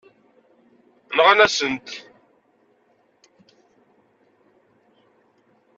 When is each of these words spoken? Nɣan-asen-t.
Nɣan-asen-t. 1.15 1.89